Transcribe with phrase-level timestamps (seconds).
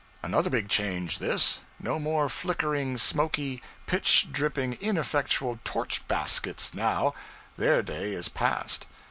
[0.23, 7.13] Another big change, this no more flickering, smoky, pitch dripping, ineffectual torch baskets, now:
[7.55, 8.87] their day is past.